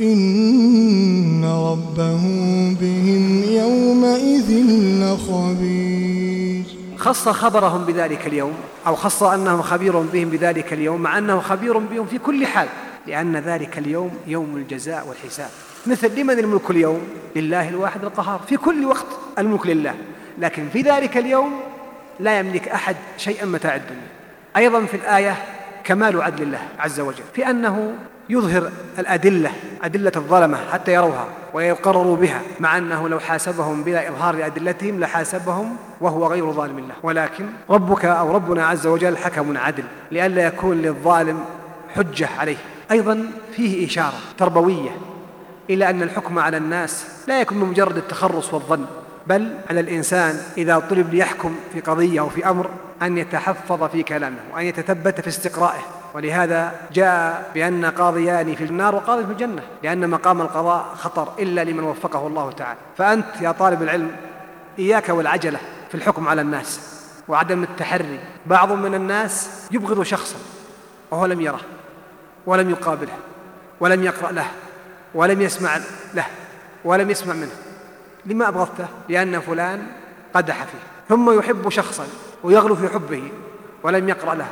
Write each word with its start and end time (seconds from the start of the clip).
إن 0.00 1.44
ربهم 1.44 2.74
بهم 2.74 3.42
يومئذ 3.44 4.64
لخبير. 5.02 6.64
خص 6.98 7.28
خبرهم 7.28 7.84
بذلك 7.84 8.26
اليوم 8.26 8.52
أو 8.86 8.94
خص 8.94 9.22
أنه 9.22 9.62
خبير 9.62 9.98
بهم 9.98 10.28
بذلك 10.28 10.72
اليوم 10.72 11.00
مع 11.00 11.18
أنه 11.18 11.40
خبير 11.40 11.78
بهم 11.78 12.06
في 12.06 12.18
كل 12.18 12.46
حال 12.46 12.68
لأن 13.06 13.36
ذلك 13.36 13.78
اليوم 13.78 14.10
يوم 14.26 14.56
الجزاء 14.56 15.08
والحساب. 15.08 15.50
مثل 15.86 16.20
لمن 16.20 16.38
الملك 16.38 16.70
اليوم؟ 16.70 17.00
لله 17.36 17.68
الواحد 17.68 18.04
القهار 18.04 18.40
في 18.48 18.56
كل 18.56 18.84
وقت 18.84 19.06
الملك 19.38 19.66
لله. 19.66 19.94
لكن 20.38 20.68
في 20.72 20.82
ذلك 20.82 21.16
اليوم 21.16 21.60
لا 22.20 22.38
يملك 22.38 22.68
أحد 22.68 22.96
شيئا 23.18 23.46
متاع 23.46 23.76
الدنيا. 23.76 24.08
أيضا 24.56 24.84
في 24.84 24.96
الآية 24.96 25.36
كمال 25.86 26.22
عدل 26.22 26.42
الله 26.42 26.62
عز 26.78 27.00
وجل 27.00 27.22
في 27.34 27.50
أنه 27.50 27.94
يظهر 28.28 28.70
الأدلة 28.98 29.50
أدلة 29.82 30.12
الظلمة 30.16 30.58
حتى 30.72 30.92
يروها 30.92 31.26
ويقرروا 31.54 32.16
بها 32.16 32.42
مع 32.60 32.78
أنه 32.78 33.08
لو 33.08 33.20
حاسبهم 33.20 33.82
بلا 33.82 34.08
إظهار 34.08 34.46
أدلتهم 34.46 35.00
لحاسبهم 35.00 35.76
وهو 36.00 36.26
غير 36.26 36.52
ظالم 36.52 36.78
الله. 36.78 36.94
ولكن 37.02 37.46
ربك 37.70 38.04
أو 38.04 38.34
ربنا 38.34 38.66
عز 38.66 38.86
وجل 38.86 39.16
حكم 39.16 39.58
عدل 39.58 39.84
لئلا 40.10 40.46
يكون 40.46 40.82
للظالم 40.82 41.40
حجة 41.94 42.28
عليه. 42.38 42.56
أيضا 42.90 43.26
فيه 43.56 43.86
إشارة 43.86 44.18
تربوية 44.38 44.90
إلى 45.70 45.90
أن 45.90 46.02
الحكم 46.02 46.38
على 46.38 46.56
الناس 46.56 47.06
لا 47.28 47.40
يكون 47.40 47.60
بمجرد 47.60 47.96
التخرص 47.96 48.54
والظن. 48.54 48.86
بل 49.26 49.54
على 49.70 49.80
الإنسان 49.80 50.40
إذا 50.56 50.78
طلب 50.78 51.14
ليحكم 51.14 51.56
في 51.72 51.80
قضية 51.80 52.20
أو 52.20 52.28
في 52.28 52.48
أمر 52.48 52.70
أن 53.02 53.18
يتحفظ 53.18 53.84
في 53.84 54.02
كلامه 54.02 54.38
وأن 54.54 54.64
يتثبت 54.64 55.20
في 55.20 55.28
استقرائه. 55.28 55.80
ولهذا 56.14 56.72
جاء 56.92 57.50
بأن 57.54 57.84
قاضيان 57.84 58.54
في 58.54 58.64
النار 58.64 58.94
وقاضي 58.94 59.26
في 59.26 59.32
الجنة 59.32 59.62
لأن 59.82 60.10
مقام 60.10 60.40
القضاء 60.40 60.94
خطر 60.94 61.32
إلا 61.38 61.64
لمن 61.64 61.84
وفقه 61.84 62.26
الله 62.26 62.52
تعالى. 62.52 62.78
فأنت 62.98 63.26
يا 63.40 63.52
طالب 63.52 63.82
العلم 63.82 64.10
إياك 64.78 65.08
والعجلة 65.08 65.58
في 65.88 65.94
الحكم 65.94 66.28
على 66.28 66.40
الناس 66.40 66.80
وعدم 67.28 67.62
التحري. 67.62 68.20
بعض 68.46 68.72
من 68.72 68.94
الناس 68.94 69.50
يبغض 69.70 70.02
شخصا 70.02 70.36
وهو 71.10 71.26
لم 71.26 71.40
يره 71.40 71.60
ولم 72.46 72.70
يقابله 72.70 73.14
ولم 73.80 74.02
يقرأ 74.02 74.32
له 74.32 74.46
ولم 75.14 75.42
يسمع 75.42 75.76
له 76.14 76.26
ولم 76.84 77.10
يسمع 77.10 77.34
منه. 77.34 77.65
لما 78.26 78.48
أبغضته 78.48 78.86
لأن 79.08 79.40
فلان 79.40 79.86
قدح 80.34 80.64
فيه. 80.64 80.78
ثم 81.08 81.38
يحب 81.38 81.68
شخصا 81.68 82.06
ويغلو 82.42 82.76
في 82.76 82.88
حبه 82.88 83.22
ولم 83.82 84.08
يقرأ 84.08 84.34
له 84.34 84.48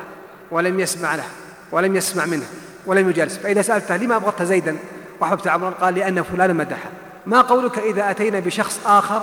ولم 0.50 0.80
يسمع 0.80 1.14
له 1.14 1.24
ولم 1.72 1.96
يسمع 1.96 2.26
منه 2.26 2.46
ولم 2.86 3.10
يجالس. 3.10 3.38
فإذا 3.38 3.62
سألته 3.62 3.96
لما 3.96 4.16
أبغضت 4.16 4.42
زيدا 4.42 4.76
وأحببت 5.20 5.48
عمرا 5.48 5.70
قال 5.70 5.94
لأن 5.94 6.22
فلانا 6.22 6.52
مدحه 6.52 6.90
ما 7.26 7.40
قولك 7.40 7.78
إذا 7.78 8.10
أتينا 8.10 8.40
بشخص 8.40 8.80
آخر 8.86 9.22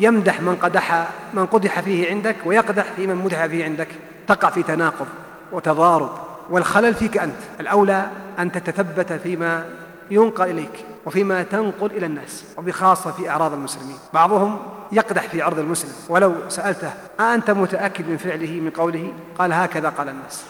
يمدح 0.00 0.40
من 0.40 0.56
قدح 0.56 1.08
من 1.34 1.46
قدح 1.46 1.80
فيه 1.80 2.10
عندك 2.10 2.36
ويقدح 2.44 2.84
في 2.96 3.06
من 3.06 3.14
مدح 3.14 3.46
فيه 3.46 3.64
عندك؟ 3.64 3.88
تقع 4.28 4.50
في 4.50 4.62
تناقض 4.62 5.06
وتضارب 5.52 6.10
والخلل 6.50 6.94
فيك 6.94 7.18
أنت. 7.18 7.36
الأولى 7.60 8.10
أن 8.38 8.52
تتثبت 8.52 9.12
فيما 9.12 9.66
ينقل 10.10 10.50
إليك 10.50 10.84
وفيما 11.06 11.42
تنقل 11.42 11.86
إلى 11.86 12.06
الناس 12.06 12.44
وبخاصة 12.56 13.12
في 13.12 13.30
أعراض 13.30 13.52
المسلمين. 13.52 13.96
بعضهم 14.14 14.58
يقدح 14.92 15.28
في 15.28 15.42
عرض 15.42 15.58
المسلم. 15.58 15.92
ولو 16.08 16.34
سألته 16.48 16.90
أأنت 17.20 17.50
متأكد 17.50 18.08
من 18.08 18.16
فعله 18.16 18.60
من 18.60 18.70
قوله؟ 18.70 19.12
قال 19.38 19.52
هكذا 19.52 19.88
قال 19.88 20.08
الناس. 20.08 20.42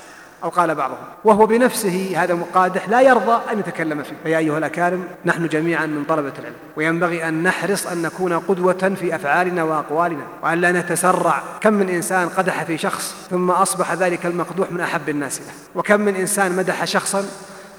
أو 0.44 0.48
قال 0.48 0.74
بعضهم 0.74 0.98
وهو 1.24 1.46
بنفسه 1.46 2.12
هذا 2.16 2.34
مقادح 2.34 2.88
لا 2.88 3.00
يرضى 3.00 3.52
أن 3.52 3.58
يتكلم 3.58 4.02
فيه. 4.02 4.16
فيا 4.24 4.38
أيها 4.38 4.58
الأكارم 4.58 5.04
نحن 5.24 5.48
جميعا 5.48 5.86
من 5.86 6.04
طلبة 6.04 6.32
العلم. 6.38 6.54
وينبغي 6.76 7.28
أن 7.28 7.42
نحرص 7.42 7.86
أن 7.86 8.02
نكون 8.02 8.32
قدوة 8.32 8.92
في 9.00 9.14
أفعالنا 9.14 9.62
وأقوالنا 9.62 10.22
وأن 10.42 10.60
لا 10.60 10.72
نتسرع. 10.72 11.42
كم 11.60 11.72
من 11.72 11.88
إنسان 11.88 12.28
قدح 12.28 12.64
في 12.64 12.78
شخص 12.78 13.14
ثم 13.30 13.50
أصبح 13.50 13.92
ذلك 13.92 14.26
المقدوح 14.26 14.72
من 14.72 14.80
أحب 14.80 15.08
الناس 15.08 15.40
له؟ 15.40 15.52
وكم 15.74 16.00
من 16.00 16.16
إنسان 16.16 16.56
مدح 16.56 16.84
شخصا 16.84 17.24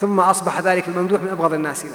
ثم 0.02 0.20
أصبح 0.20 0.60
ذلك 0.60 0.88
الممدوح 0.88 1.22
من 1.22 1.30
أبغض 1.30 1.54
الناس 1.54 1.86
له. 1.86 1.92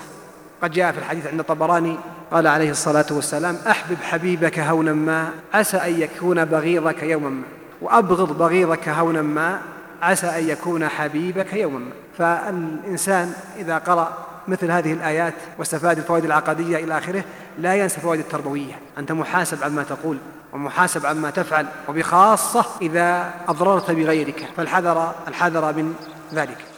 قد 0.63 0.71
جاء 0.71 0.93
في 0.93 0.99
الحديث 0.99 1.27
عند 1.27 1.41
الطبراني 1.41 1.97
قال 2.33 2.47
عليه 2.47 2.71
الصلاة 2.71 3.07
والسلام 3.11 3.59
أحبب 3.71 3.97
حبيبك 4.03 4.59
هونا 4.59 4.93
ما 4.93 5.31
عسى 5.55 5.77
أن 5.77 6.01
يكون 6.01 6.45
بغيضك 6.45 7.03
يوما 7.03 7.31
ما. 7.31 7.43
وأبغض 7.81 8.39
بغيضك 8.39 8.89
هونا 8.89 9.23
ما 9.23 9.61
عسى 10.03 10.27
أن 10.27 10.49
يكون 10.49 10.89
حبيبك 10.89 11.53
يوما 11.53 11.79
ما. 11.79 11.91
فالإنسان 12.19 13.33
إذا 13.59 13.79
قرأ 13.79 14.13
مثل 14.49 14.71
هذه 14.71 14.93
الآيات 14.93 15.35
واستفاد 15.59 15.99
الفوائد 15.99 16.25
العقدية 16.25 16.85
إلى 16.85 16.99
آخره 16.99 17.25
لا 17.59 17.75
ينسى 17.75 17.97
الفوائد 17.97 18.21
التربوية. 18.21 18.75
أنت 18.99 19.13
محاسب 19.13 19.65
عما 19.65 19.83
تقول 19.83 20.19
ومحاسب 20.53 21.07
عما 21.07 21.31
تفعل 21.31 21.67
وبخاصة 21.89 22.65
إذا 22.83 23.31
أضررت 23.49 23.91
بغيرك 23.91 24.49
فالحذر 24.57 25.15
الحذر 25.29 25.73
من 25.73 25.95
ذلك. 26.35 26.72